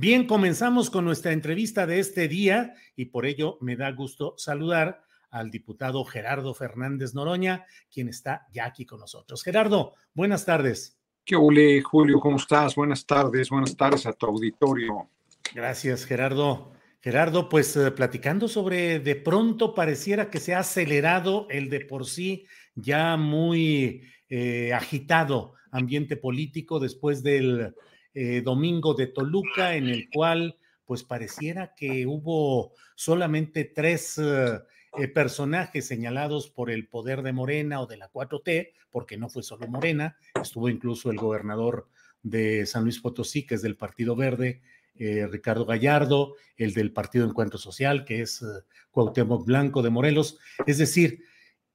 [0.00, 5.02] Bien, comenzamos con nuestra entrevista de este día y por ello me da gusto saludar
[5.28, 9.42] al diputado Gerardo Fernández Noroña, quien está ya aquí con nosotros.
[9.42, 10.96] Gerardo, buenas tardes.
[11.24, 12.20] ¿Qué ole, Julio?
[12.20, 12.76] ¿Cómo estás?
[12.76, 15.10] Buenas tardes, buenas tardes a tu auditorio.
[15.52, 16.70] Gracias, Gerardo.
[17.00, 22.06] Gerardo, pues eh, platicando sobre de pronto pareciera que se ha acelerado el de por
[22.06, 27.74] sí ya muy eh, agitado ambiente político después del
[28.20, 34.58] eh, domingo de Toluca, en el cual pues pareciera que hubo solamente tres eh,
[34.98, 39.44] eh, personajes señalados por el poder de Morena o de la 4T, porque no fue
[39.44, 41.88] solo Morena, estuvo incluso el gobernador
[42.22, 44.62] de San Luis Potosí, que es del Partido Verde,
[44.96, 48.46] Ricardo Gallardo, el del Partido Encuentro Social, que es eh,
[48.90, 50.38] Cuauhtémoc Blanco de Morelos.
[50.66, 51.22] Es decir,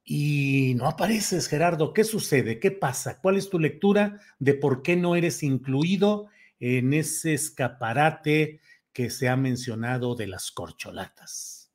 [0.04, 1.94] y no apareces, Gerardo.
[1.94, 2.60] ¿Qué sucede?
[2.60, 3.20] ¿Qué pasa?
[3.22, 6.28] ¿Cuál es tu lectura de por qué no eres incluido
[6.60, 8.60] en ese escaparate
[8.92, 11.70] que se ha mencionado de las corcholatas?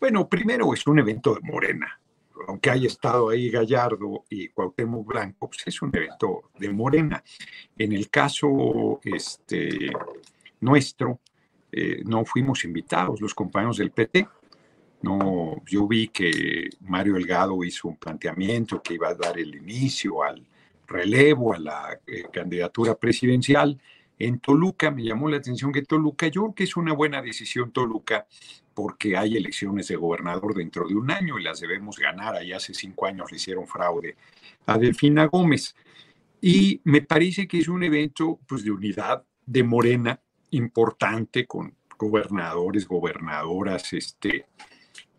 [0.00, 2.00] Bueno, primero es un evento de Morena.
[2.48, 7.22] Aunque haya estado ahí Gallardo y Cuauhtémoc Blanco, pues es un evento de Morena.
[7.78, 9.90] En el caso este,
[10.60, 11.20] nuestro,
[11.72, 14.28] eh, no fuimos invitados los compañeros del PT.
[15.02, 20.22] No, yo vi que Mario Delgado hizo un planteamiento que iba a dar el inicio
[20.22, 20.46] al
[20.86, 23.80] relevo, a la eh, candidatura presidencial.
[24.18, 27.72] En Toluca me llamó la atención que Toluca, yo creo que es una buena decisión
[27.72, 28.26] Toluca,
[28.74, 32.36] porque hay elecciones de gobernador dentro de un año y las debemos ganar.
[32.36, 34.16] Ahí hace cinco años le hicieron fraude
[34.66, 35.74] a Delfina Gómez.
[36.40, 40.20] Y me parece que es un evento pues, de unidad de Morena
[40.50, 44.46] importante con gobernadores, gobernadoras, este,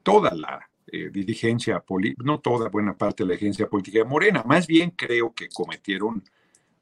[0.03, 4.43] toda la eh, dirigencia política, no toda, buena parte de la dirigencia política de Morena.
[4.45, 6.23] Más bien creo que cometieron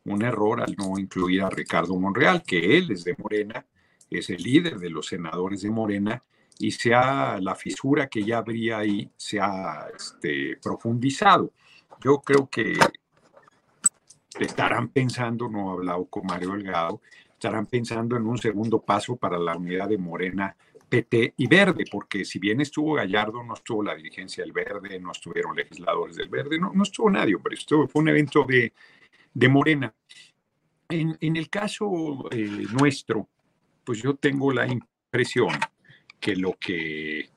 [0.05, 3.65] un error al no incluir a Ricardo Monreal, que él es de Morena,
[4.09, 6.23] es el líder de los senadores de Morena,
[6.59, 11.51] y se ha, la fisura que ya habría ahí se ha este, profundizado.
[12.03, 12.77] Yo creo que
[14.39, 19.37] estarán pensando, no he hablado con Mario Delgado, estarán pensando en un segundo paso para
[19.37, 20.55] la unidad de Morena,
[20.87, 25.11] PT y Verde, porque si bien estuvo Gallardo, no estuvo la dirigencia del Verde, no
[25.11, 28.71] estuvieron legisladores del Verde, no, no estuvo nadie, pero esto fue un evento de,
[29.33, 29.93] de Morena.
[30.89, 33.29] En, el caso eh, nuestro,
[33.83, 35.53] pues yo tengo la impresión
[36.19, 37.29] que lo que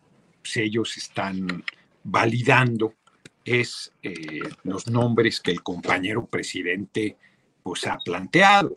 [0.54, 1.64] ellos están
[2.04, 2.94] validando
[3.44, 7.16] es eh, los nombres que el compañero presidente
[7.62, 8.76] pues ha planteado,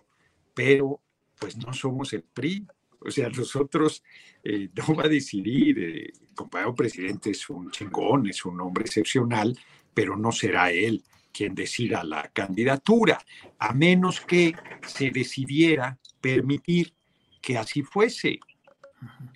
[0.54, 1.02] pero
[1.38, 2.66] pues no somos el PRI,
[3.00, 4.04] o sea, nosotros
[4.44, 9.58] eh, no va a decidir, el compañero presidente es un chingón, es un hombre excepcional,
[9.94, 13.20] pero no será él quien decida la candidatura,
[13.58, 14.54] a menos que
[14.86, 16.94] se decidiera permitir
[17.42, 18.40] que así fuese.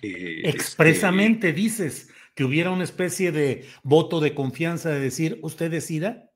[0.02, 5.70] Eh, Expresamente este, dices que hubiera una especie de voto de confianza de decir, usted
[5.70, 6.30] decida.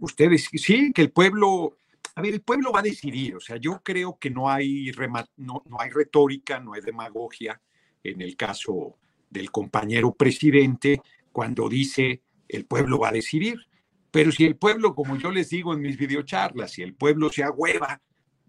[0.00, 1.76] Ustedes, sí, que el pueblo,
[2.14, 4.92] a ver, el pueblo va a decidir, o sea, yo creo que no hay,
[5.36, 7.60] no, no hay retórica, no hay demagogia
[8.04, 8.96] en el caso
[9.28, 11.00] del compañero presidente
[11.32, 13.67] cuando dice el pueblo va a decidir.
[14.10, 17.44] Pero si el pueblo, como yo les digo en mis videocharlas, si el pueblo se
[17.44, 18.00] agüeva,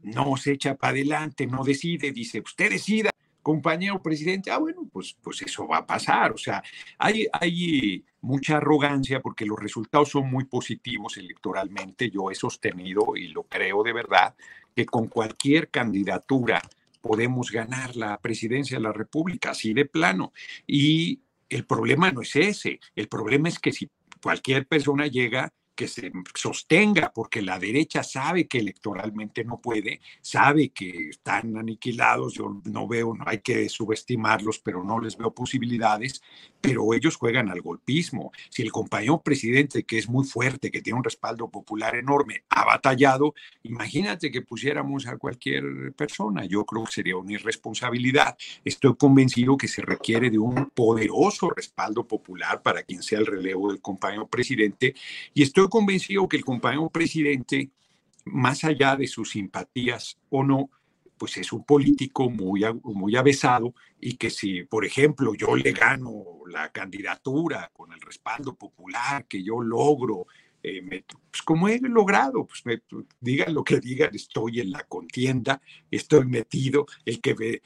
[0.02, 3.12] no se echa para adelante, no decide, dice, usted decida,
[3.42, 6.32] compañero presidente, ah, bueno, pues, pues eso va a pasar.
[6.32, 6.64] O sea,
[6.98, 12.10] hay, hay mucha arrogancia porque los resultados son muy positivos electoralmente.
[12.10, 14.36] Yo he sostenido y lo creo de verdad
[14.76, 16.62] que con cualquier candidatura
[17.02, 20.32] podemos ganar la presidencia de la República, así de plano.
[20.68, 21.20] Y
[21.50, 23.90] el problema no es ese, el problema es que si
[24.22, 30.72] cualquier persona llega que se sostenga, porque la derecha sabe que electoralmente no puede, sabe
[30.72, 36.22] que están aniquilados, yo no veo, no hay que subestimarlos, pero no les veo posibilidades,
[36.60, 38.34] pero ellos juegan al golpismo.
[38.50, 42.66] Si el compañero presidente, que es muy fuerte, que tiene un respaldo popular enorme, ha
[42.66, 43.34] batallado,
[43.64, 48.38] imagínate que pusiéramos a cualquier persona, yo creo que sería una irresponsabilidad.
[48.66, 53.70] Estoy convencido que se requiere de un poderoso respaldo popular para quien sea el relevo
[53.70, 54.94] del compañero presidente
[55.34, 57.70] y estoy convencido que el compañero presidente,
[58.26, 60.70] más allá de sus simpatías o no,
[61.20, 66.24] pues es un político muy, muy avesado y que si, por ejemplo, yo le gano
[66.48, 70.28] la candidatura con el respaldo popular, que yo logro,
[70.64, 72.82] eh, pues como he logrado, pues me,
[73.20, 75.62] digan lo que digan, estoy en la contienda,
[75.92, 77.62] estoy metido, el que me,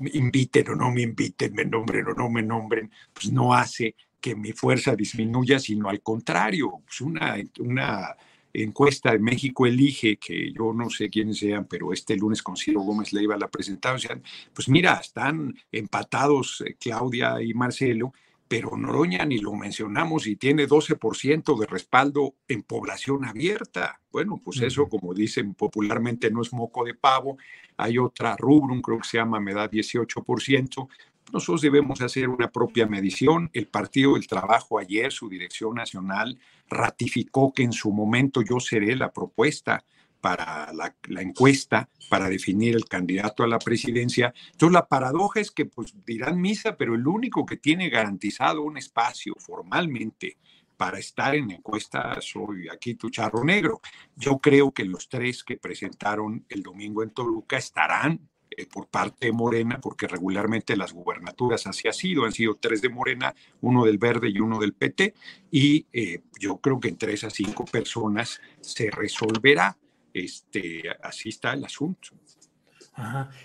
[0.00, 3.94] me inviten o no me inviten, me nombren o no me nombren, pues no hace
[4.20, 8.16] que mi fuerza disminuya, sino al contrario, pues una, una
[8.52, 12.80] encuesta de México elige, que yo no sé quiénes sean, pero este lunes con Ciro
[12.80, 14.22] Gómez Leiva la presentaron,
[14.52, 18.12] pues mira, están empatados eh, Claudia y Marcelo,
[18.48, 24.00] pero Noroña ni lo mencionamos y tiene 12% de respaldo en población abierta.
[24.10, 27.36] Bueno, pues eso, como dicen popularmente, no es moco de pavo.
[27.76, 30.88] Hay otra rubrum, creo que se llama, me da 18%,
[31.32, 33.50] nosotros debemos hacer una propia medición.
[33.52, 36.38] El Partido del Trabajo ayer, su dirección nacional,
[36.68, 39.84] ratificó que en su momento yo seré la propuesta
[40.20, 44.34] para la, encuesta para definir el candidato a la presidencia.
[44.52, 48.76] Entonces la paradoja es que pues dirán misa, pero el único que tiene garantizado un
[48.76, 50.36] espacio formalmente
[50.76, 53.80] para estar en encuesta soy aquí tu charro negro.
[54.16, 58.28] Yo creo que los tres que presentaron el domingo en Toluca estarán
[58.58, 62.82] eh, por parte de Morena, porque regularmente las gubernaturas así ha sido, han sido tres
[62.82, 65.14] de Morena, uno del Verde y uno del PT,
[65.52, 69.78] y eh, yo creo que entre esas cinco personas se resolverá,
[70.12, 72.08] este, así está el asunto.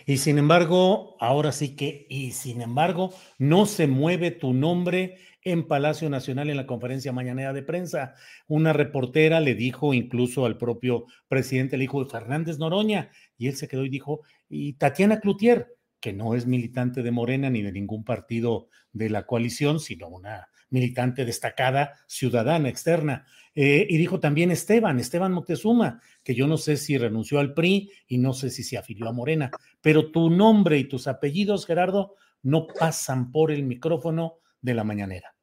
[0.08, 5.68] Y sin embargo, ahora sí que, y sin embargo, no se mueve tu nombre en
[5.68, 8.16] Palacio Nacional en la conferencia mañanera de prensa.
[8.48, 13.12] Una reportera le dijo incluso al propio presidente, le dijo Fernández Noroña,
[13.44, 17.50] y él se quedó y dijo, y Tatiana Cloutier, que no es militante de Morena
[17.50, 23.26] ni de ningún partido de la coalición, sino una militante destacada, ciudadana, externa.
[23.54, 27.92] Eh, y dijo también Esteban, Esteban Moctezuma, que yo no sé si renunció al PRI
[28.08, 29.52] y no sé si se afilió a Morena,
[29.82, 35.36] pero tu nombre y tus apellidos, Gerardo, no pasan por el micrófono de la mañanera.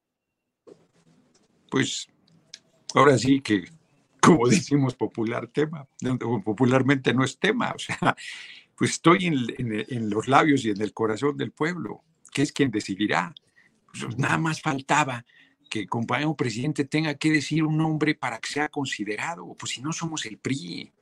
[1.70, 2.08] Pues
[2.94, 3.64] ahora sí que,
[4.20, 5.86] como decimos popular tema,
[6.44, 8.16] popularmente no es tema, o sea,
[8.76, 12.02] pues estoy en, los labios y en el corazón del pueblo,
[12.32, 13.34] que es quien decidirá.
[13.86, 15.24] Pues nada más faltaba
[15.68, 19.82] que el compañero presidente tenga que decir un nombre para que sea considerado, pues si
[19.82, 20.92] no somos el PRI.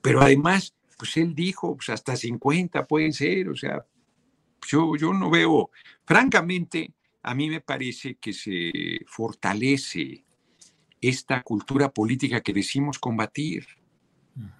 [0.00, 3.84] Pero además, pues él dijo, pues hasta 50 pueden ser, o sea,
[4.66, 5.70] yo, yo no veo,
[6.04, 6.92] francamente,
[7.22, 10.25] a mí me parece que se fortalece
[11.08, 13.66] esta cultura política que decimos combatir,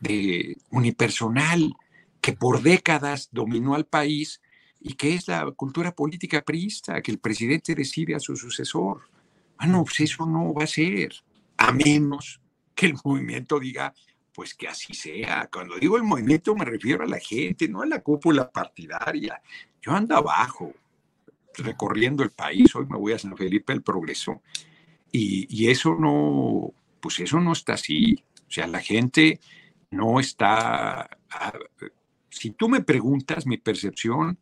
[0.00, 1.74] de unipersonal,
[2.20, 4.40] que por décadas dominó al país
[4.80, 9.02] y que es la cultura política priista, que el presidente decide a su sucesor.
[9.58, 11.12] Bueno, pues eso no va a ser,
[11.56, 12.40] a menos
[12.74, 13.94] que el movimiento diga,
[14.34, 15.48] pues que así sea.
[15.52, 19.40] Cuando digo el movimiento me refiero a la gente, no a la cúpula partidaria.
[19.80, 20.72] Yo ando abajo,
[21.54, 24.42] recorriendo el país, hoy me voy a San Felipe el Progreso,
[25.16, 28.22] y, eso no, pues eso no está así.
[28.48, 29.40] O sea, la gente
[29.90, 31.08] no está
[32.36, 34.38] si tú me preguntas, mi percepción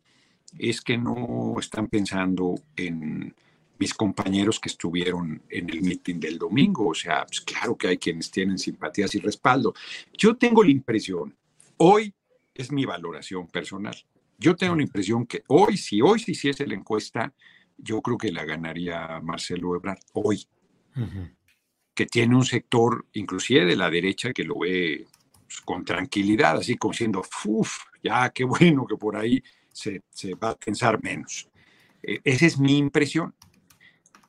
[0.57, 3.33] es que no están pensando en
[3.79, 6.89] mis compañeros que estuvieron en el meeting del domingo.
[6.89, 9.73] O sea, pues claro que hay quienes tienen simpatías y respaldo.
[10.17, 11.35] Yo tengo la impresión,
[11.77, 12.13] hoy
[12.53, 13.95] es mi valoración personal.
[14.37, 17.33] Yo tengo la impresión que hoy, si hoy se hiciese la encuesta,
[17.77, 20.45] yo creo que la ganaría Marcelo Ebrard hoy,
[21.93, 25.05] que tiene un sector, inclusive de la derecha, que lo ve
[25.47, 30.01] pues, con tranquilidad, así como siendo, uff, ya qué bueno que por ahí se,
[30.35, 31.49] va a pensar menos.
[32.03, 33.33] E, esa es mi impresión.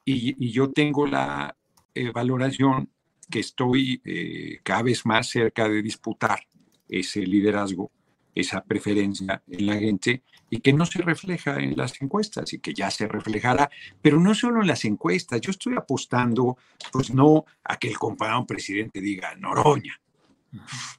[0.05, 1.57] Y, yo tengo la
[1.95, 2.91] eh, valoración
[3.29, 6.47] que estoy eh, cada vez más cerca de disputar
[6.89, 7.91] ese liderazgo,
[8.37, 12.75] esa preferencia en la gente y que no se refleja en las encuestas y que
[12.75, 13.71] ya se reflejará,
[14.03, 15.41] pero no solo en las encuestas.
[15.41, 16.57] Yo estoy apostando,
[16.93, 19.99] pues no a que el compañero presidente diga Noroña,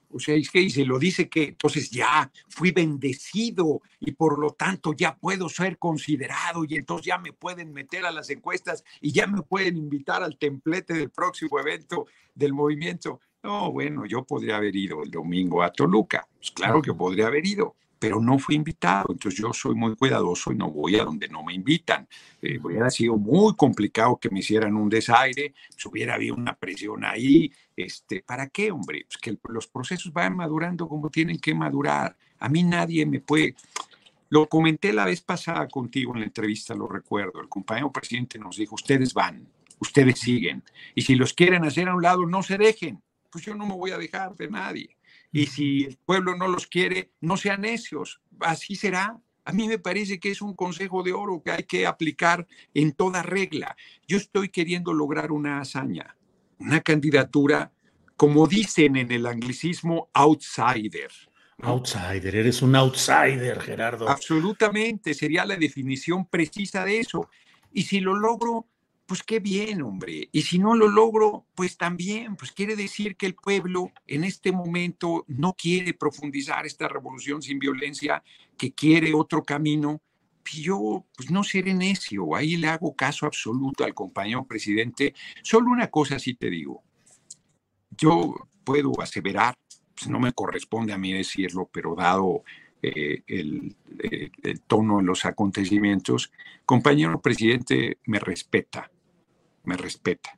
[0.10, 4.40] O sea, es que y se lo dice que entonces ya fui bendecido y por
[4.40, 8.84] lo tanto ya puedo ser considerado y entonces ya me pueden meter a las encuestas
[9.00, 13.22] y ya me pueden invitar al templete del próximo evento del movimiento.
[13.44, 16.28] No, bueno, yo podría haber ido el domingo a Toluca.
[16.38, 19.08] Pues claro que podría haber ido, pero no fui invitado.
[19.12, 22.08] Entonces yo soy muy cuidadoso y no voy a donde no me invitan.
[22.42, 27.06] Eh, hubiera sido muy complicado que me hicieran un desaire, pues hubiera habido una presión
[27.06, 27.52] ahí.
[27.76, 29.06] Este, ¿Para qué, hombre?
[29.08, 32.18] Pues que los procesos vayan madurando como tienen que madurar.
[32.40, 33.56] A mí nadie me puede...
[34.30, 37.40] Lo comenté la vez pasada contigo en la entrevista, lo recuerdo.
[37.40, 39.48] El compañero presidente nos dijo, ustedes van,
[39.80, 40.64] ustedes siguen.
[40.96, 43.02] Y si los quieren hacer a un lado, no se dejen.
[43.32, 44.98] Pues yo no me voy a dejar de nadie.
[45.32, 48.22] Y si el pueblo no los quiere, no sean necios.
[48.40, 49.20] Así será.
[49.46, 52.92] A mí me parece que es un consejo de oro que hay que aplicar en
[52.92, 53.78] toda regla.
[54.08, 56.18] Yo estoy queriendo lograr una hazaña,
[56.60, 57.72] una candidatura,
[58.18, 61.12] como dicen en el anglicismo, outsider.
[61.60, 64.10] Outsider, eres un outsider, Gerardo.
[64.10, 67.30] Absolutamente, sería la definición precisa de eso.
[67.72, 68.68] Y si lo logro,
[69.08, 70.30] pues qué bien, hombre.
[70.34, 74.52] Y si no lo logro, pues también, pues quiere decir que el pueblo en este
[74.52, 78.22] momento no quiere profundizar esta revolución sin violencia,
[78.58, 80.02] que quiere otro camino.
[80.54, 85.14] Y yo, pues no seré necio, ahí le hago caso absoluto al compañero presidente.
[85.42, 86.84] Solo una cosa sí te digo.
[87.92, 88.36] Yo
[88.66, 89.56] puedo aseverar,
[89.96, 92.44] pues no me corresponde a mí decirlo, pero dado
[92.82, 96.32] eh, el, eh, el, tono de los acontecimientos,
[96.66, 98.92] compañero presidente me respeta,
[99.68, 100.38] me respeta.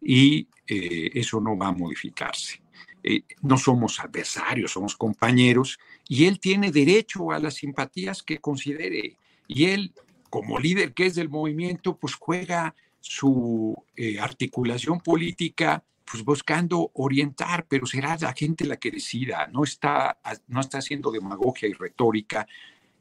[0.00, 2.60] Y eh, eso no va a modificarse.
[3.04, 9.16] Eh, no somos adversarios, somos compañeros y él tiene derecho a las simpatías que considere.
[9.46, 9.92] Y él,
[10.30, 17.66] como líder que es del movimiento, pues juega su eh, articulación política pues buscando orientar,
[17.68, 22.46] pero será la gente la que decida, no está, no está haciendo demagogia y retórica.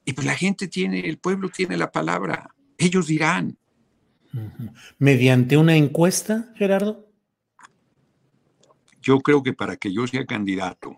[0.05, 3.57] Y pues la gente tiene, el pueblo tiene la palabra, ellos dirán,
[4.97, 7.07] ¿Mediante una encuesta, Gerardo?
[9.01, 10.97] Yo creo que para que yo sea candidato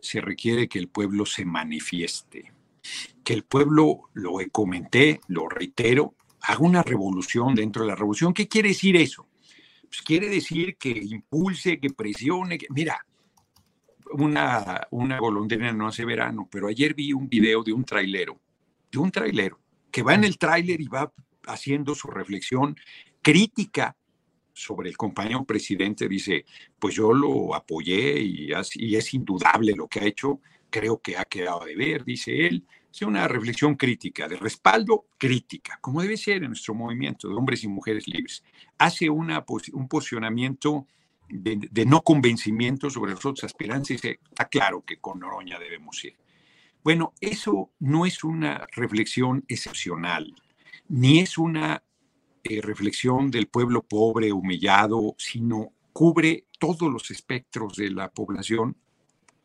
[0.00, 2.52] se requiere que el pueblo se manifieste,
[3.24, 8.34] que el pueblo, lo comenté, lo reitero, haga una revolución dentro de la revolución.
[8.34, 9.26] ¿Qué quiere decir eso?
[9.82, 13.04] Pues quiere decir que impulse, que presione, que, mira,
[14.12, 18.38] una, una golondrina no hace verano, pero ayer vi un video de un trailero,
[18.90, 19.58] de un trailero,
[19.90, 21.12] que va en el tráiler y va
[21.46, 22.76] haciendo su reflexión
[23.22, 23.96] crítica
[24.52, 26.44] sobre el compañero presidente, dice,
[26.78, 31.64] pues yo lo apoyé y, es indudable lo que ha hecho, creo que ha quedado
[31.64, 36.50] de ver, dice él, es una reflexión crítica, de respaldo crítica, como debe ser en
[36.50, 38.44] nuestro movimiento de hombres y mujeres libres.
[38.78, 40.86] Hace un posicionamiento
[41.28, 46.04] de, no convencimiento sobre los otros aspirantes y dice, está claro que con Noroña debemos
[46.04, 46.16] ir.
[46.84, 50.32] Bueno, eso no es una reflexión excepcional
[50.88, 51.82] ni es una
[52.42, 58.76] eh, reflexión del pueblo pobre, humillado, sino cubre todos los espectros de la población,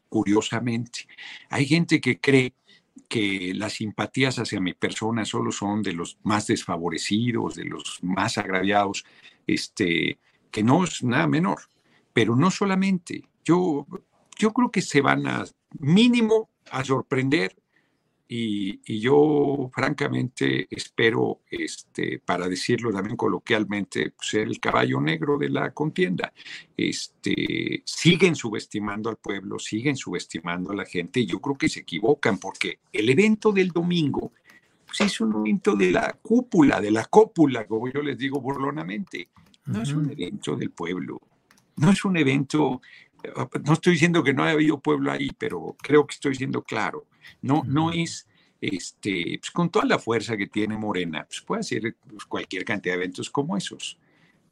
[0.10, 1.08] curiosamente.
[1.50, 2.53] Hay gente que cree
[3.08, 8.38] que las simpatías hacia mi persona solo son de los más desfavorecidos, de los más
[8.38, 9.05] agraviados,
[9.48, 10.19] este,
[10.51, 11.60] que no es nada menor.
[12.13, 13.88] Pero no solamente, yo,
[14.38, 15.46] yo creo que se van a
[15.79, 17.55] mínimo a sorprender
[18.31, 25.50] y, yo francamente espero, este, para decirlo también coloquialmente, pues, ser el caballo negro de
[25.50, 26.31] la contienda.
[26.77, 31.79] Este, siguen subestimando al pueblo, siguen subestimando a la gente y yo creo que se
[31.79, 34.31] equivocan porque el evento del domingo
[34.86, 39.29] pues, es un evento de la cúpula, de la cópula, como yo les digo burlonamente.
[39.65, 41.19] No es un evento del pueblo,
[41.77, 42.79] no es un evento,
[43.65, 47.07] no estoy diciendo que no haya habido pueblo ahí, pero creo que estoy siendo claro
[47.41, 48.27] no, no es
[48.61, 52.95] este, pues, con toda la fuerza que tiene Morena, pues puede hacer pues, cualquier cantidad
[52.95, 53.97] de eventos como esos.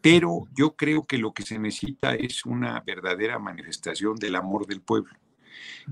[0.01, 4.81] Pero yo creo que lo que se necesita es una verdadera manifestación del amor del
[4.81, 5.13] pueblo.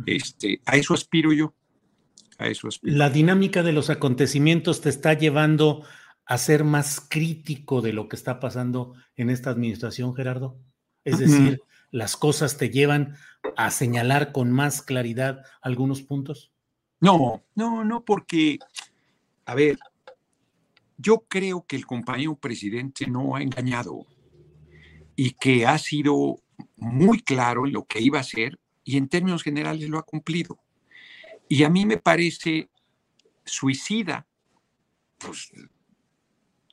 [0.05, 1.53] Este, a eso aspiro yo.
[2.37, 2.95] A eso aspiro.
[2.95, 5.83] La dinámica de los acontecimientos te está llevando
[6.25, 10.59] a ser más crítico de lo que está pasando en esta administración, Gerardo.
[11.03, 13.15] Es decir, las cosas te llevan
[13.57, 16.51] a señalar con más claridad algunos puntos.
[16.99, 18.57] No, no, no, porque,
[19.45, 19.77] a ver,
[20.97, 24.05] yo creo que el compañero presidente no ha engañado
[25.15, 26.41] y que ha sido
[26.77, 30.57] muy claro en lo que iba a hacer y en términos generales lo ha cumplido.
[31.47, 32.69] Y a mí me parece
[33.43, 34.25] suicida,
[35.17, 35.51] pues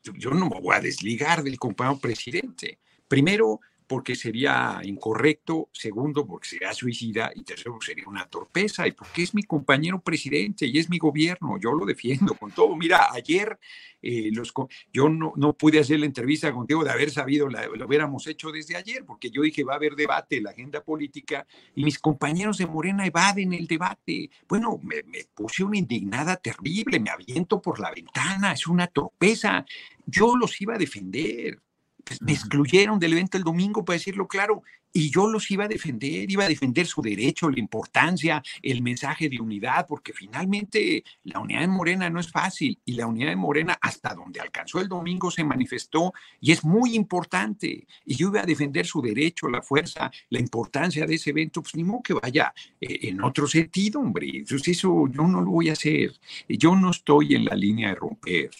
[0.02, 2.78] yo no me voy a desligar del compañero presidente.
[3.08, 3.60] Primero,
[3.92, 9.34] porque sería incorrecto, segundo, porque sería suicida y tercero, sería una torpeza y porque es
[9.34, 12.74] mi compañero presidente y es mi gobierno, yo lo defiendo con todo.
[12.74, 13.58] Mira, ayer
[14.00, 14.54] eh, los,
[14.90, 18.76] yo no, no, pude hacer la entrevista contigo de haber sabido, lo hubiéramos hecho desde
[18.76, 22.66] ayer, porque yo dije va a haber debate, la agenda política, y mis compañeros de
[22.66, 24.30] Morena evaden el debate.
[24.48, 29.66] Bueno, me puse una indignada terrible, me aviento por la ventana, es una torpeza.
[30.06, 31.60] Yo los iba a defender
[32.04, 35.68] pues, me excluyeron del evento el domingo, para decirlo claro, y yo los iba a
[35.68, 41.40] defender, iba a defender su derecho, la importancia, el mensaje de unidad, porque finalmente la
[41.40, 44.88] unidad de Morena no es fácil y la unidad de Morena hasta donde alcanzó el
[44.88, 47.86] domingo se manifestó y es muy importante.
[48.04, 51.74] Y yo iba a defender su derecho, la fuerza, la importancia de ese evento, pues
[51.74, 54.28] ni modo que vaya eh, en otro sentido, hombre.
[54.34, 56.12] Entonces eso yo no lo voy a hacer.
[56.48, 58.50] Yo no estoy en la línea de romper.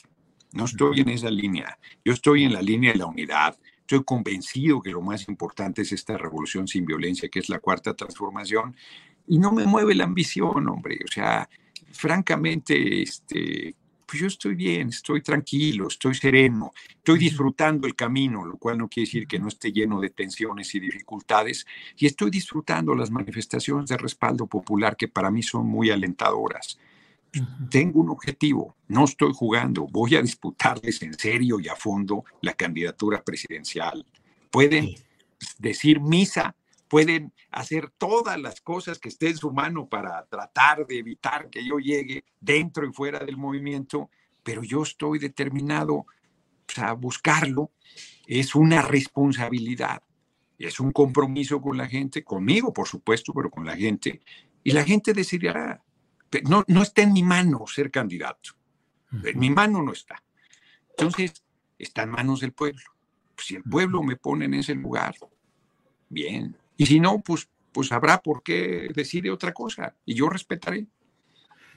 [0.53, 1.79] No estoy en esa línea.
[2.05, 3.59] Yo estoy en la línea de la unidad.
[3.81, 7.95] Estoy convencido que lo más importante es esta revolución sin violencia, que es la cuarta
[7.95, 8.77] transformación.
[9.27, 10.99] Y no me mueve la ambición, hombre.
[11.05, 11.49] O sea,
[11.93, 13.75] francamente, este,
[14.13, 18.89] pues yo estoy bien, estoy tranquilo, estoy sereno, estoy disfrutando el camino, lo cual no
[18.89, 21.67] quiere decir que no esté lleno de tensiones y dificultades,
[21.97, 26.79] y estoy disfrutando las manifestaciones de respaldo popular que para mí son muy alentadoras.
[27.71, 32.53] Tengo un objetivo, no estoy jugando, voy a disputarles en serio y a fondo la
[32.53, 34.05] candidatura presidencial.
[34.51, 34.95] Pueden
[35.59, 36.55] decir misa,
[36.89, 41.65] pueden hacer todas las cosas que esté en su mano para tratar de evitar que
[41.65, 44.11] yo llegue dentro y fuera del movimiento,
[44.43, 46.05] pero yo estoy determinado
[46.67, 47.71] pues, a buscarlo.
[48.27, 50.03] Es una responsabilidad,
[50.59, 54.21] es un compromiso con la gente, conmigo por supuesto, pero con la gente,
[54.63, 55.83] y la gente decidirá
[56.41, 58.51] no, no está en mi mano ser candidato.
[59.25, 60.23] En mi mano no está.
[60.91, 61.45] Entonces,
[61.79, 62.83] está en manos del pueblo.
[63.37, 65.15] Si el pueblo me pone en ese lugar,
[66.09, 66.57] bien.
[66.77, 69.95] Y si no, pues, pues habrá por qué decide otra cosa.
[70.07, 70.87] Y yo respetaré.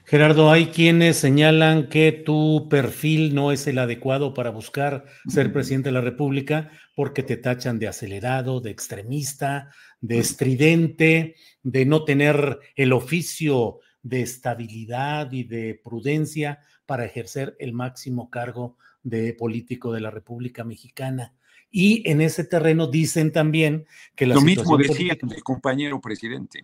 [0.04, 5.88] Gerardo, hay quienes señalan que tu perfil no es el adecuado para buscar ser presidente
[5.88, 12.60] de la República porque te tachan de acelerado, de extremista, de estridente, de no tener
[12.76, 20.00] el oficio de estabilidad y de prudencia para ejercer el máximo cargo de político de
[20.00, 21.34] la República Mexicana.
[21.72, 26.62] Y en ese terreno dicen también que la Lo mismo decía el compañero presidente.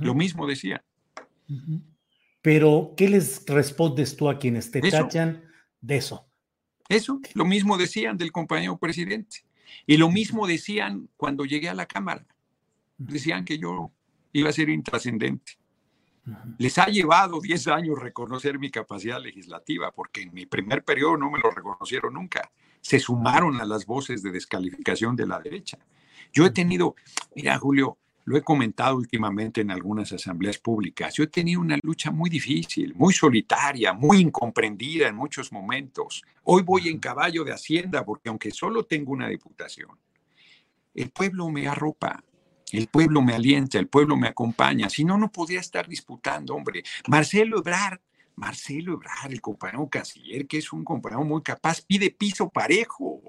[0.00, 0.82] Lo mismo decía.
[2.42, 5.44] Pero, ¿qué les respondes tú a quienes te tachan
[5.80, 6.26] de eso?
[6.88, 9.44] Eso, lo mismo decían del compañero presidente.
[9.86, 12.26] Y lo mismo decían cuando llegué a la Cámara.
[12.96, 13.92] Decían que yo
[14.32, 15.52] iba a ser intrascendente.
[16.58, 21.30] Les ha llevado 10 años reconocer mi capacidad legislativa, porque en mi primer periodo no
[21.30, 22.50] me lo reconocieron nunca.
[22.80, 25.78] Se sumaron a las voces de descalificación de la derecha.
[26.32, 26.94] Yo he tenido,
[27.34, 32.10] mira Julio, lo he comentado últimamente en algunas asambleas públicas, yo he tenido una lucha
[32.10, 36.22] muy difícil, muy solitaria, muy incomprendida en muchos momentos.
[36.44, 39.98] Hoy voy en caballo de hacienda porque aunque solo tengo una diputación,
[40.94, 42.22] el pueblo me arropa,
[42.72, 44.90] el pueblo me alienta, el pueblo me acompaña.
[44.90, 46.82] Si no, no podría estar disputando, hombre.
[47.06, 48.00] Marcelo Ebrard,
[48.36, 53.20] Marcelo Ebrard, el compañero canciller, que es un compañero muy capaz, pide piso parejo.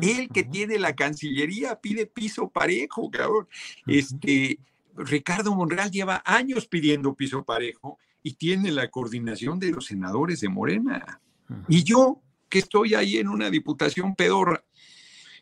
[0.00, 3.46] Él que tiene la Cancillería pide piso parejo, cabrón.
[3.86, 4.58] Este,
[4.96, 10.48] Ricardo Monreal lleva años pidiendo piso parejo y tiene la coordinación de los senadores de
[10.48, 11.20] Morena.
[11.68, 14.64] Y yo, que estoy ahí en una diputación pedorra,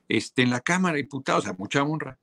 [0.09, 2.19] este, en la Cámara de Diputados, a mucha honra,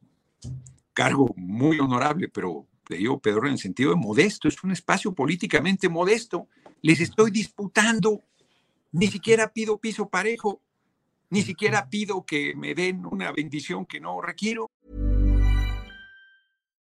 [0.95, 5.13] cargo muy honorable, pero le digo Pedro en el sentido de modesto, es un espacio
[5.13, 6.47] políticamente modesto.
[6.81, 8.23] Les estoy disputando,
[8.91, 10.61] ni siquiera pido piso parejo,
[11.29, 14.71] ni siquiera pido que me den una bendición que no requiero.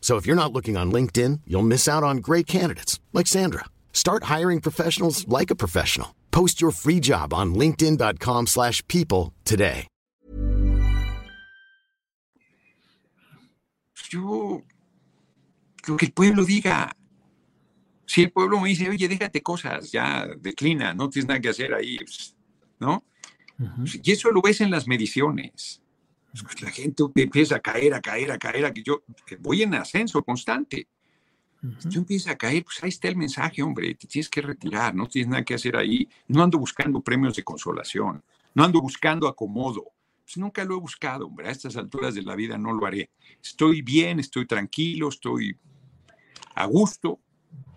[0.00, 3.66] So if you're not looking on LinkedIn, you'll miss out on great candidates like Sandra.
[3.92, 6.14] Start hiring professionals like a professional.
[6.30, 9.86] Post your free job on linkedin.com/people slash people today.
[14.10, 14.62] Yo,
[15.86, 16.92] lo que el pueblo diga.
[18.06, 21.74] Si el pueblo me dice, oye, déjate cosas, ya declina, no tienes nada que hacer
[21.74, 22.34] ahí, pues,
[22.80, 23.04] ¿no?
[24.02, 25.82] Y eso lo ves en las mediciones.
[26.32, 29.02] Pues, la gente empieza a caer, a caer, a caer, a que yo
[29.40, 30.88] voy en ascenso constante.
[31.60, 35.08] Yo empiezo a caer, pues ahí está el mensaje, hombre, te tienes que retirar, no
[35.08, 36.08] tienes nada que hacer ahí.
[36.28, 38.22] No ando buscando premios de consolación,
[38.54, 39.84] no ando buscando acomodo.
[40.24, 43.10] Pues nunca lo he buscado, hombre, a estas alturas de la vida no lo haré.
[43.42, 45.58] Estoy bien, estoy tranquilo, estoy
[46.54, 47.18] a gusto,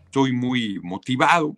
[0.05, 1.57] estoy muy motivado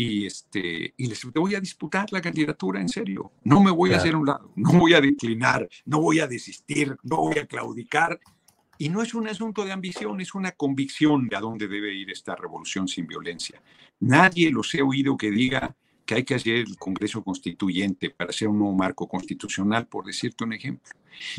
[0.00, 3.32] y, este, y les voy a disputar la candidatura en serio.
[3.42, 6.96] No me voy a hacer un lado, no voy a declinar, no voy a desistir,
[7.02, 8.20] no voy a claudicar.
[8.78, 12.12] Y no es un asunto de ambición, es una convicción de a dónde debe ir
[12.12, 13.60] esta revolución sin violencia.
[13.98, 15.74] Nadie los he oído que diga
[16.08, 20.42] que hay que hacer el Congreso Constituyente para hacer un nuevo marco constitucional, por decirte
[20.42, 20.90] un ejemplo.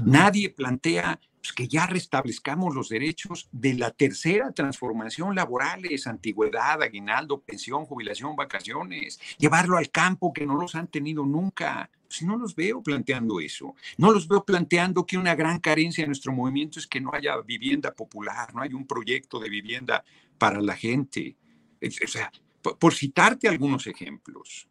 [0.06, 7.42] Nadie plantea pues, que ya restablezcamos los derechos de la tercera transformación laborales, antigüedad, aguinaldo,
[7.42, 11.90] pensión, jubilación, vacaciones, llevarlo al campo que no los han tenido nunca.
[12.08, 13.74] Pues no los veo planteando eso.
[13.98, 17.42] No los veo planteando que una gran carencia de nuestro movimiento es que no haya
[17.42, 20.04] vivienda popular, no hay un proyecto de vivienda
[20.38, 21.38] para la gente.
[21.82, 24.68] O sea, por, citarte algunos ejemplos.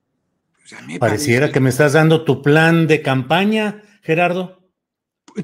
[0.99, 4.59] Pareciera que me estás dando tu plan de campaña, Gerardo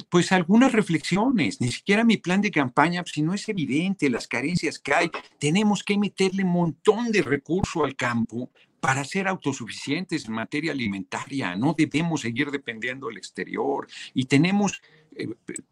[0.08, 4.78] pues algunas reflexiones, ni siquiera mi plan de campaña, si no es evidente las carencias
[4.78, 10.32] que hay, tenemos que meterle un montón de recursos al campo para ser autosuficientes en
[10.32, 14.82] materia alimentaria, no debemos seguir dependiendo del exterior y tenemos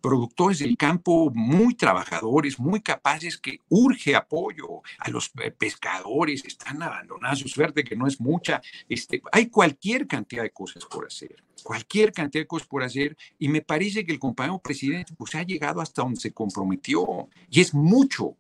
[0.01, 6.83] productores del campo muy trabajadores, muy capaces, que urge apoyo a los eh, pescadores, están
[6.83, 8.61] abandonados, su suerte que no es mucha.
[8.89, 13.49] Este, hay cualquier cantidad de cosas por hacer, cualquier cantidad de cosas por hacer, y
[13.49, 17.75] me parece que el compañero presidente pues ha llegado hasta donde se comprometió, y es
[17.75, 18.37] mucho,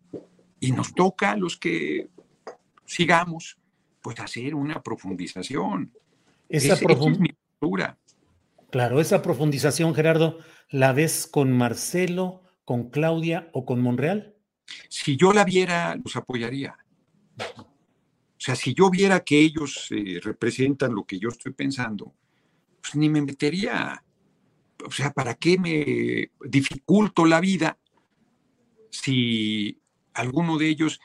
[0.60, 2.08] y nos toca a los que
[2.84, 3.58] sigamos,
[4.00, 5.92] pues hacer una profundización.
[6.48, 7.38] Esa profundización.
[8.72, 10.38] Claro, esa profundización, Gerardo,
[10.70, 14.34] ¿La ves con Marcelo, con Claudia o con Monreal?
[14.88, 16.78] Si yo la viera, los apoyaría.
[17.58, 22.14] O sea, si yo viera que ellos eh, representan lo que yo estoy pensando,
[22.80, 24.02] pues ni me metería.
[24.86, 27.78] O sea, ¿para qué me dificulto la vida
[28.90, 29.78] si
[30.14, 30.98] alguno de ellos...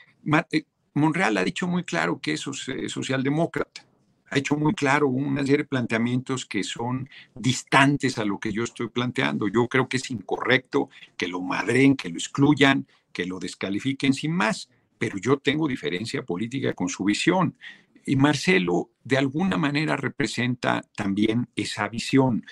[0.52, 3.87] Eh, Monreal ha dicho muy claro que es socialdemócrata
[4.30, 8.64] ha hecho muy claro una serie de planteamientos que son distantes a lo que yo
[8.64, 9.48] estoy planteando.
[9.48, 14.32] Yo creo que es incorrecto que lo madren, que lo excluyan, que lo descalifiquen sin
[14.32, 17.56] más, pero yo tengo diferencia política con su visión.
[18.04, 22.44] Y Marcelo de alguna manera representa también esa visión.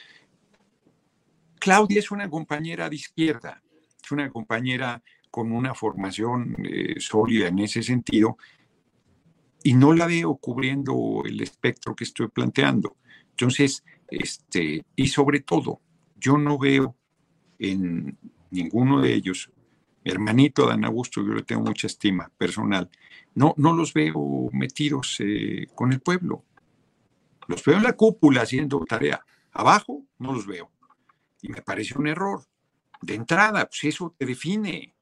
[1.59, 3.62] Claudia es una compañera de izquierda,
[4.03, 8.39] es una compañera con una formación eh, sólida en ese sentido,
[9.67, 12.99] y no la veo cubriendo el espectro que estoy planteando.
[13.31, 15.81] Entonces, este, y sobre todo,
[16.15, 16.95] yo no veo
[17.59, 18.17] en
[18.53, 19.51] ninguno de ellos,
[20.05, 22.89] mi hermanito Dan Augusto, yo le tengo mucha estima personal,
[23.35, 26.45] no, no los veo metidos eh, con el pueblo.
[27.49, 29.27] Los veo en la cúpula haciendo tarea.
[29.51, 30.71] Abajo no los veo.
[31.43, 32.45] Y me parece un error.
[33.03, 34.95] De entrada, pues eso te define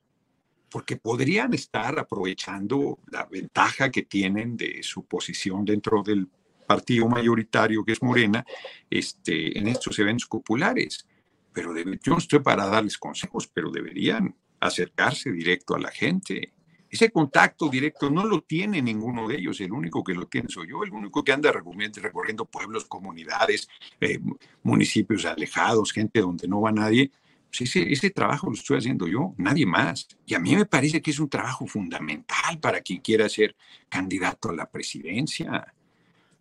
[0.74, 6.26] porque podrían estar aprovechando la ventaja que tienen de su posición dentro del
[6.66, 8.44] partido mayoritario que es Morena
[8.90, 11.06] este, en estos eventos populares.
[11.52, 16.52] Pero yo no estoy para darles consejos, pero deberían acercarse directo a la gente.
[16.90, 20.70] Ese contacto directo no lo tiene ninguno de ellos, el único que lo tiene soy
[20.70, 23.68] yo, el único que anda recorriendo pueblos, comunidades,
[24.00, 24.18] eh,
[24.64, 27.12] municipios alejados, gente donde no va nadie,
[27.56, 30.08] pues ese, trabajo lo estoy haciendo yo, nadie más.
[30.26, 33.54] Y a mí me parece que es un trabajo fundamental para quien quiera ser
[33.88, 35.72] candidato a la presidencia.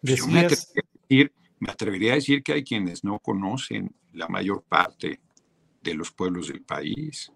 [0.01, 0.47] Yo me,
[1.67, 5.19] atrevería a decir, que hay quienes no conocen la mayor parte
[5.81, 7.31] de los pueblos del país.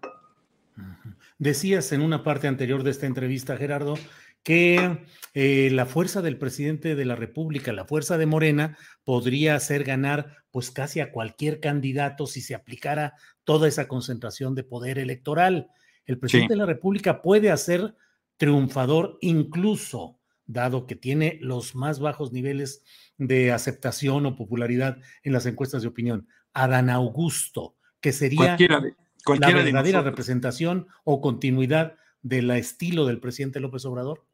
[1.38, 3.96] Decías en una parte anterior de esta entrevista, Gerardo,
[4.42, 9.84] que eh, la fuerza del presidente de la República, la fuerza de Morena, podría hacer
[9.84, 15.70] ganar pues casi a cualquier candidato si se aplicara toda esa concentración de poder electoral.
[16.04, 17.94] El presidente de la República puede hacer
[18.38, 22.82] triunfador incluso, dado que tiene los más bajos niveles
[23.18, 29.52] de aceptación o popularidad en las encuestas de opinión, a Dan Augusto, que sería la
[29.52, 34.26] verdadera representación o continuidad del estilo del presidente López Obrador.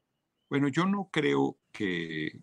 [0.49, 2.41] Bueno, yo no creo que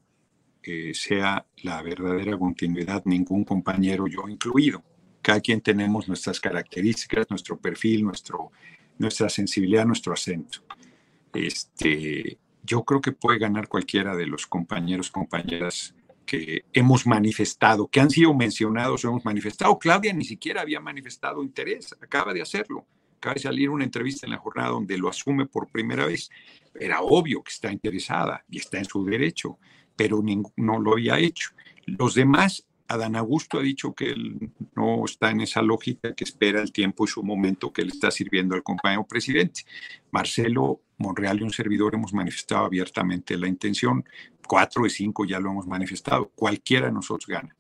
[0.64, 4.84] eh, sea la verdadera continuidad, ningún compañero, yo incluido.
[5.22, 8.52] Cada quien tenemos nuestras características, nuestro perfil, nuestro,
[8.98, 10.64] nuestra sensibilidad, nuestro acento.
[11.34, 15.96] Este, yo creo que puede ganar cualquiera de los compañeros, compañeras
[16.26, 19.78] que hemos manifestado, que han sido mencionados, hemos manifestado.
[19.78, 22.86] Claudia ni siquiera había manifestado interés, acaba de hacerlo.
[23.18, 26.30] Acaba de salir una entrevista en la jornada donde lo asume por primera vez.
[26.74, 29.60] Era obvio que está interesada y está en su derecho,
[29.96, 30.22] pero
[30.56, 31.52] no lo había hecho.
[31.86, 36.62] Los demás Adán Augusto ha dicho que él no está en esa lógica, que espera
[36.62, 39.62] el tiempo y su momento que le está sirviendo al compañero presidente.
[40.12, 44.04] Marcelo Monreal y un servidor hemos manifestado abiertamente la intención.
[44.46, 46.30] Cuatro de cinco ya lo hemos manifestado.
[46.36, 47.56] Cualquiera de nosotros gana.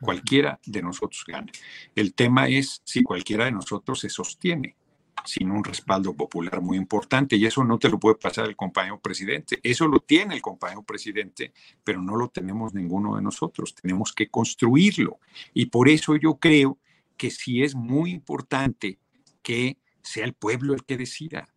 [0.00, 1.50] Cualquiera de nosotros gana.
[1.96, 4.76] El tema es si cualquiera de nosotros se sostiene
[5.24, 9.00] sin un respaldo popular muy importante y eso no te lo puede pasar el compañero
[9.00, 9.60] presidente.
[9.62, 13.74] Eso lo tiene el compañero presidente, pero no lo tenemos ninguno de nosotros.
[13.74, 15.18] Tenemos que construirlo
[15.52, 16.78] y por eso yo creo
[17.16, 18.98] que sí es muy importante
[19.42, 21.48] que sea el pueblo el que decida.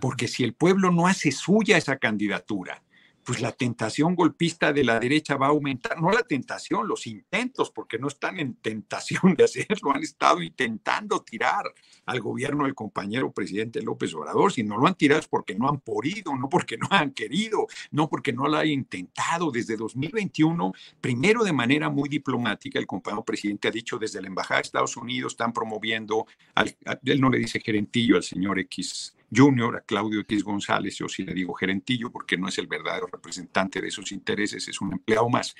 [0.00, 2.82] Porque si el pueblo no hace suya esa candidatura,
[3.28, 7.70] pues la tentación golpista de la derecha va a aumentar, no la tentación, los intentos,
[7.70, 11.64] porque no están en tentación de hacerlo, han estado intentando tirar
[12.06, 15.68] al gobierno del compañero presidente López Obrador, si no lo han tirado es porque no
[15.68, 19.50] han podido, no porque no han querido, no porque no lo han intentado.
[19.50, 24.60] Desde 2021, primero de manera muy diplomática, el compañero presidente ha dicho desde la Embajada
[24.60, 29.76] de Estados Unidos están promoviendo, al, él no le dice gerentillo al señor X Junior,
[29.76, 33.80] a Claudio X González, yo sí le digo gerentillo porque no es el verdadero representante
[33.80, 35.54] de esos intereses, es un empleado más.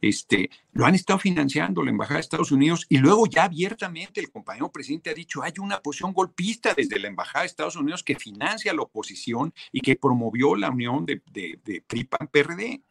[0.00, 4.30] Este, lo han estado financiando la Embajada de Estados Unidos y luego ya abiertamente el
[4.30, 8.16] compañero presidente ha dicho, hay una posición golpista desde la Embajada de Estados Unidos que
[8.16, 12.82] financia la oposición y que promovió la unión de, de, de PRI-PAN-PRD.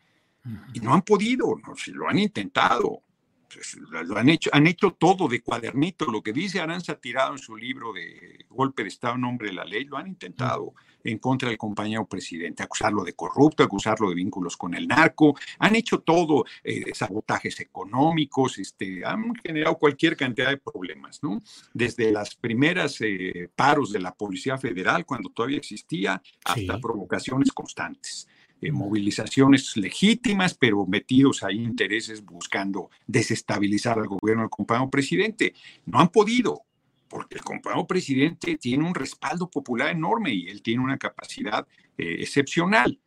[0.74, 3.04] Y no han podido, no, si lo han intentado.
[3.53, 6.05] Pues, lo han hecho, han hecho todo de cuadernito.
[6.05, 9.53] Lo que dice Aranza Tirado en su libro de Golpe de Estado en nombre de
[9.53, 14.15] la ley, lo han intentado en contra del compañero presidente, acusarlo de corrupto, acusarlo de
[14.15, 15.35] vínculos con el narco.
[15.59, 21.41] Han hecho todo, eh, sabotajes económicos, este, han generado cualquier cantidad de problemas, ¿no?
[21.73, 28.27] Desde las primeras eh, paros de la Policía Federal, cuando todavía existía, hasta provocaciones constantes.
[28.63, 35.56] Eh, movilizaciones legítimas, pero metidos ahí intereses buscando desestabilizar al gobierno del compañero presidente.
[35.88, 36.62] No han podido,
[37.08, 42.17] porque el compañero presidente tiene un respaldo popular enorme y él tiene una capacidad eh,
[42.19, 43.00] excepcional.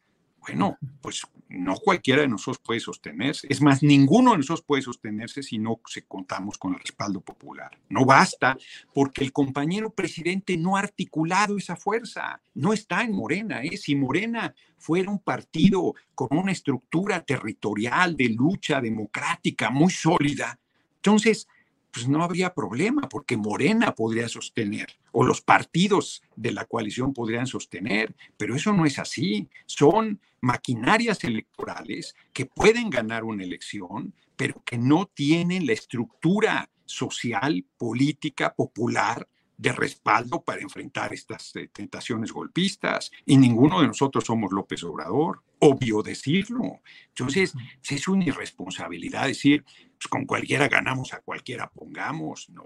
[0.46, 3.46] Bueno, pues no cualquiera de nosotros puede sostenerse.
[3.48, 7.78] Es más, ninguno de nosotros puede sostenerse si no se contamos con el respaldo popular.
[7.88, 8.58] No basta
[8.92, 12.42] porque el compañero presidente no ha articulado esa fuerza.
[12.52, 13.62] No está en Morena.
[13.62, 13.78] ¿eh?
[13.78, 20.58] Si Morena fuera un partido con una estructura territorial de lucha democrática muy sólida,
[20.96, 21.48] entonces
[21.94, 27.46] pues no habría problema, porque Morena podría sostener, o los partidos de la coalición podrían
[27.46, 29.48] sostener, pero eso no es así.
[29.64, 37.64] Son maquinarias electorales que pueden ganar una elección, pero que no tienen la estructura social,
[37.78, 39.26] política, popular
[39.56, 43.10] de respaldo para enfrentar estas eh, tentaciones golpistas.
[43.24, 45.42] Y ninguno de nosotros somos López Obrador.
[45.60, 46.80] Obvio decirlo.
[47.08, 47.54] Entonces,
[47.88, 52.50] es una irresponsabilidad decir, pues, con cualquiera ganamos, a cualquiera pongamos.
[52.50, 52.64] No,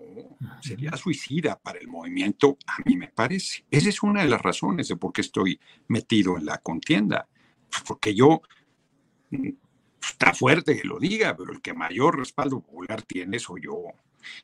[0.63, 3.65] sería suicida para el movimiento, a mí me parece.
[3.71, 7.29] Esa es una de las razones de por qué estoy metido en la contienda.
[7.71, 8.43] Pues, porque yo,
[10.01, 13.85] está fuerte que lo diga, pero el que mayor respaldo popular tiene soy yo.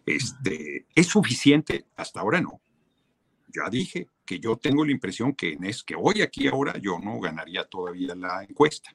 [0.07, 1.87] Este, ¿Es suficiente?
[1.97, 2.61] Hasta ahora no.
[3.49, 7.21] Ya dije que yo tengo la impresión que, es que hoy, aquí, ahora, yo no
[7.21, 8.95] ganaría todavía la encuesta.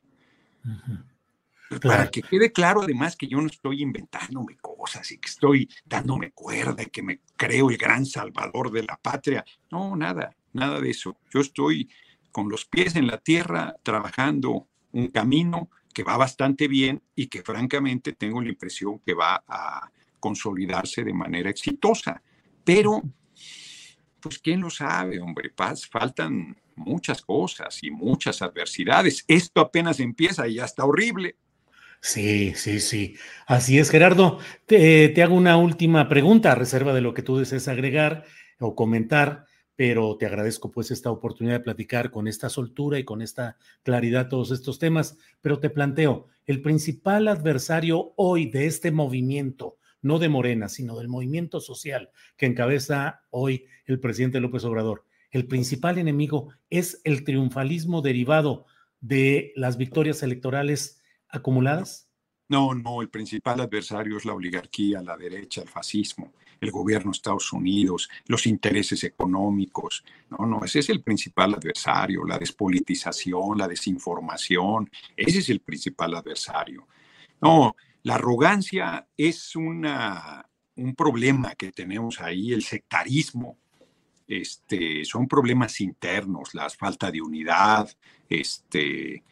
[1.82, 6.32] Para que quede claro además que yo no estoy inventándome cosas y que estoy dándome
[6.32, 9.46] cuerda y que me creo el gran salvador de la patria.
[9.72, 11.18] No, nada, nada de eso.
[11.32, 11.88] Yo estoy
[12.32, 17.42] con los pies en la tierra trabajando un camino que va bastante bien y que
[17.42, 22.22] francamente tengo la impresión que va a consolidarse de manera exitosa.
[22.63, 23.02] Pero,
[24.20, 25.50] pues, ¿quién lo sabe, hombre?
[25.50, 29.24] Paz, faltan muchas cosas y muchas adversidades.
[29.28, 31.36] Esto apenas empieza y ya está horrible.
[32.02, 33.15] Sí, sí, sí.
[33.46, 34.39] Así es, Gerardo.
[34.65, 38.24] Te, hago una última pregunta a reserva de lo que tú desees agregar
[38.60, 39.46] o comentar,
[39.80, 44.28] pero te agradezco pues esta oportunidad de platicar con esta soltura y con esta claridad
[44.28, 45.18] todos estos temas.
[45.39, 51.08] Pero te planteo, el principal adversario hoy de este movimiento, no de Morena, sino del
[51.08, 58.02] movimiento social que encabeza hoy el presidente López Obrador, el principal enemigo es el triunfalismo
[58.02, 58.65] derivado
[59.00, 62.10] de las victorias electorales acumuladas?
[62.50, 67.15] No, no, el principal adversario es la oligarquía, la derecha, el fascismo, el gobierno de
[67.15, 70.04] Estados Unidos, los intereses económicos.
[70.30, 76.15] No, no, ese es el principal adversario, la despolitización, la desinformación, ese es el principal
[76.15, 76.88] adversario.
[77.41, 83.58] No, la arrogancia es una, un problema que tenemos ahí, el sectarismo,
[84.28, 87.89] este, son problemas internos, la falta de unidad,
[88.30, 89.24] este,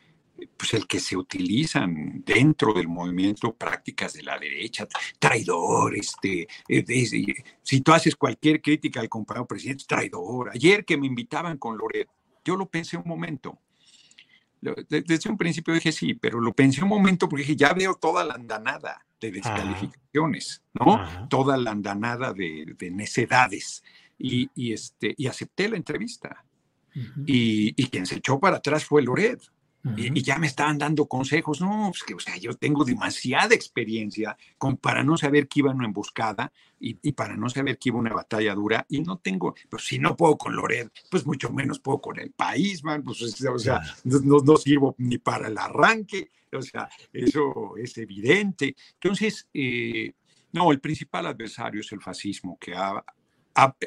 [0.58, 4.88] pues el que se utilizan dentro del movimiento prácticas de la derecha,
[5.20, 10.52] traidor, este, eh, si tú haces cualquier crítica al compañero presidente, traidor.
[10.54, 12.08] Ayer que me invitaban con Loret,
[12.44, 13.60] yo lo pensé un momento.
[14.60, 18.24] Desde un principio dije sí, pero lo pensé un momento porque dije, ya veo toda
[18.24, 21.28] la andanada de descalificaciones, ¿no?
[21.30, 23.84] Toda la andanada de, de necedades
[24.18, 26.44] y, este, y acepté la entrevista.
[27.28, 29.40] y, quien se echó para atrás fue Loret.
[29.96, 31.62] Y, ya me estaban dando consejos.
[31.62, 35.72] No, pues que, o sea, yo tengo demasiada experiencia con, para no saber que iba
[35.72, 38.86] una emboscada y, para no saber que iba una batalla dura.
[38.90, 42.32] Y no tengo, pues si no puedo con Loret, pues mucho menos puedo con el
[42.32, 43.04] país, man.
[43.04, 46.32] Pues, o sea, no, no, sirvo ni para el arranque.
[46.52, 48.76] O sea, eso es evidente.
[48.94, 50.14] Entonces, eh,
[50.52, 53.04] no, el principal adversario es el fascismo, que ha,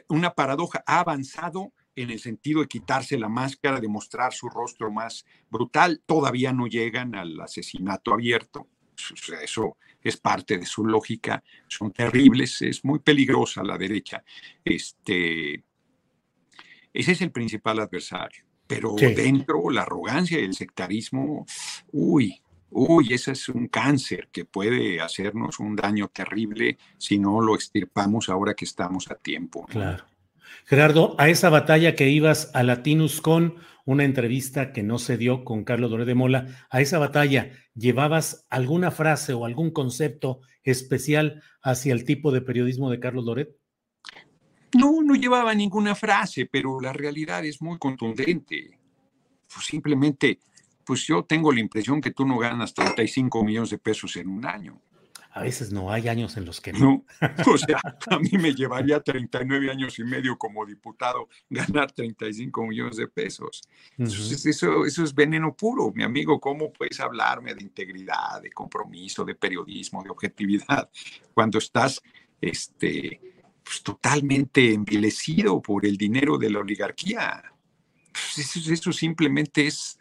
[0.09, 1.73] una paradoja, ha avanzado
[2.03, 6.03] en el sentido de quitarse la máscara, de mostrar su rostro más brutal.
[6.07, 8.69] Todavía no llegan al asesinato abierto.
[9.43, 11.43] Eso es parte de su lógica.
[11.69, 14.23] Son terribles, es muy peligrosa la derecha.
[14.65, 15.65] Este,
[16.93, 18.45] ese es el principal adversario.
[18.67, 21.45] Pero dentro, la arrogancia y el sectarismo,
[21.91, 27.57] uy, uy, ese es un cáncer que puede hacernos un daño terrible si no lo
[27.57, 29.67] extirpamos ahora que estamos a tiempo.
[29.67, 30.05] Claro.
[30.67, 35.45] Gerardo, a esa batalla que ibas a Latinus con una entrevista que no se dio
[35.45, 41.43] con Carlos Doré de Mola, a esa batalla, ¿llevabas alguna frase o algún concepto especial
[41.63, 43.57] hacia el tipo de periodismo de Carlos Loret?
[44.79, 48.79] No, no llevaba ninguna frase, pero la realidad es muy contundente.
[49.53, 50.39] Pues simplemente
[50.91, 54.45] pues yo tengo la impresión que tú no ganas 35 millones de pesos en un
[54.45, 54.81] año.
[55.33, 57.05] A veces no, hay años en los que no.
[57.21, 57.53] no.
[57.53, 62.97] O sea, a mí me llevaría 39 años y medio como diputado ganar 35 millones
[62.97, 63.63] de pesos.
[63.97, 66.41] eso, eso es veneno puro, mi amigo.
[66.41, 70.91] ¿Cómo puedes hablarme de integridad, de compromiso, de periodismo, de objetividad,
[71.33, 72.03] cuando estás
[72.41, 73.21] este,
[73.63, 77.45] pues, totalmente envilecido por el dinero de la oligarquía?
[78.13, 80.00] Pues, eso, eso simplemente es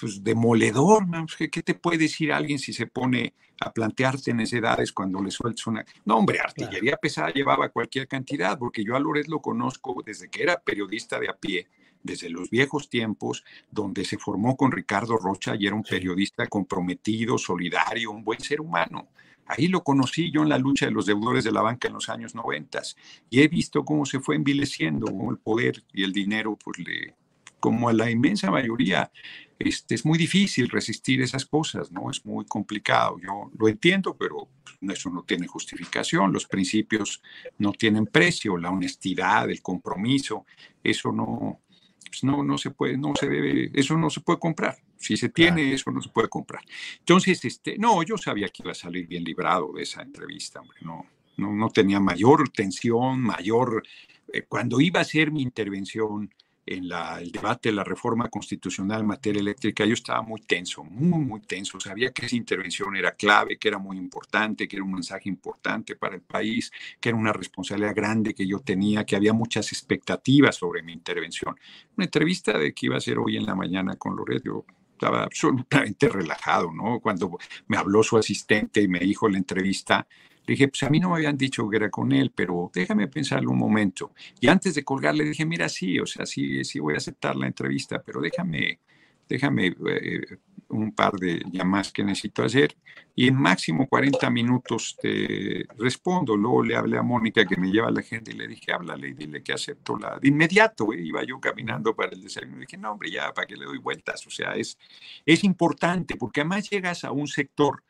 [0.00, 5.30] pues, demoledor, ¿Qué, te puede decir alguien si se pone a plantearse necesidades cuando le
[5.30, 5.84] sueltas una...
[6.04, 10.42] No, hombre, artillería pesada llevaba cualquier cantidad, porque yo a Loret lo conozco desde que
[10.42, 11.68] era periodista de a pie,
[12.02, 17.38] desde los viejos tiempos, donde se formó con Ricardo Rocha y era un periodista comprometido,
[17.38, 19.08] solidario, un buen ser humano.
[19.46, 22.08] Ahí lo conocí yo en la lucha de los deudores de la banca en los
[22.08, 22.96] años noventas
[23.28, 27.14] y he visto cómo se fue envileciendo, cómo el poder y el dinero, pues le,
[27.62, 29.12] como a la inmensa mayoría,
[29.56, 32.10] este, es muy difícil resistir esas cosas, ¿no?
[32.10, 33.20] Es muy complicado.
[33.22, 34.48] Yo lo entiendo, pero
[34.80, 36.32] eso no tiene justificación.
[36.32, 37.22] Los principios
[37.58, 40.44] no tienen precio, la honestidad, el compromiso,
[40.82, 41.60] eso no,
[42.04, 44.76] pues no, no se puede, no se debe, eso no se puede comprar.
[44.96, 46.64] Si se tiene, eso no se puede comprar.
[46.98, 50.78] Entonces, este, no, yo sabía que iba a salir bien librado de esa entrevista, hombre,
[50.82, 53.84] no, no, no tenía mayor tensión, mayor,
[54.32, 56.28] eh, cuando iba a hacer mi intervención,
[56.64, 61.18] en el debate de la reforma constitucional en materia eléctrica, yo estaba muy tenso, muy,
[61.18, 61.80] muy tenso.
[61.80, 65.96] Sabía que esa intervención era clave, que era muy importante, que era un mensaje importante
[65.96, 66.70] para el país,
[67.00, 71.58] que era una responsabilidad grande que yo tenía, que había muchas expectativas sobre mi intervención.
[71.96, 75.24] Una entrevista de que iba a ser hoy en la mañana con Loret, yo estaba
[75.24, 77.00] absolutamente relajado, ¿no?
[77.00, 80.06] Cuando me habló su asistente y me dijo la entrevista,
[80.46, 83.06] le dije, pues a mí no me habían dicho que era con él, pero déjame
[83.08, 84.12] pensarlo un momento.
[84.40, 87.36] Y antes de colgar le dije, mira, sí, o sea, sí, sí voy a aceptar
[87.36, 88.80] la entrevista, pero déjame,
[89.28, 90.20] déjame eh,
[90.68, 92.76] un par de llamadas que necesito hacer
[93.14, 96.36] y en máximo 40 minutos te respondo.
[96.36, 99.12] Luego le hablé a Mónica que me lleva la gente y le dije, háblale y
[99.12, 100.18] dile que acepto la...
[100.18, 103.56] De inmediato, eh, iba yo caminando para el desayuno dije, no, hombre, ya, para que
[103.56, 104.26] le doy vueltas.
[104.26, 104.78] O sea, es,
[105.24, 107.84] es importante porque además llegas a un sector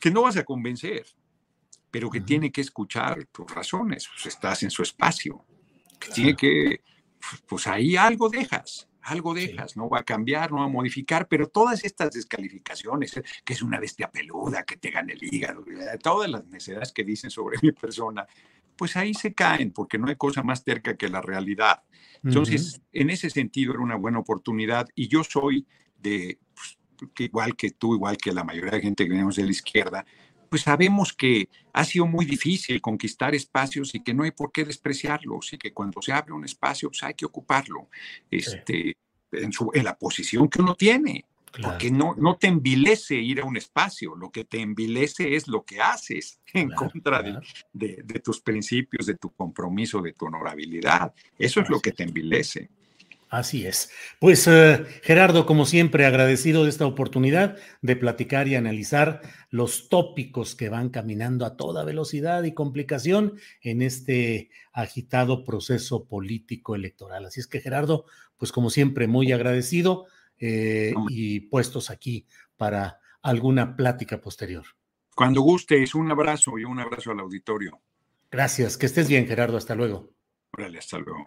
[0.00, 1.04] que no vas a convencer
[1.90, 5.44] pero que tiene que escuchar tus razones, pues estás en su espacio,
[6.14, 6.82] tiene que,
[7.46, 11.48] pues ahí algo dejas, algo dejas, no va a cambiar, no va a modificar, pero
[11.48, 15.98] todas estas descalificaciones, eh, que es una bestia peluda, que te gana el hígado, eh,
[16.02, 18.26] todas las necesidades que dicen sobre mi persona,
[18.76, 21.82] pues ahí se caen, porque no hay cosa más cerca que la realidad.
[22.22, 25.66] Entonces, en ese sentido era una buena oportunidad y yo soy
[25.98, 26.78] de, pues,
[27.14, 30.06] que igual que tú, igual que la mayoría de gente que venimos de la izquierda,
[30.50, 34.64] pues sabemos que ha sido muy difícil conquistar espacios y que no hay por qué
[34.64, 37.88] despreciarlos y que cuando se abre un espacio pues hay que ocuparlo
[38.30, 38.96] este,
[39.30, 41.24] en, su, en la posición que uno tiene.
[41.62, 45.64] Porque no, no te envilece ir a un espacio, lo que te envilece es lo
[45.64, 47.22] que haces en contra
[47.72, 51.12] De, de, tus principios, de tu compromiso, de tu honorabilidad.
[51.36, 52.70] Eso es lo que te envilece.
[53.30, 53.92] Así es.
[54.18, 60.56] Pues eh, Gerardo, como siempre, agradecido de esta oportunidad de platicar y analizar los tópicos
[60.56, 67.24] que van caminando a toda velocidad y complicación en este agitado proceso político electoral.
[67.24, 68.04] Así es que Gerardo,
[68.36, 70.06] pues como siempre, muy agradecido
[70.38, 72.26] eh, y puestos aquí
[72.56, 74.64] para alguna plática posterior.
[75.14, 77.80] Cuando gustes, un abrazo y un abrazo al auditorio.
[78.28, 79.56] Gracias, que estés bien, Gerardo.
[79.56, 80.10] Hasta luego.
[80.52, 81.26] Órale, hasta luego.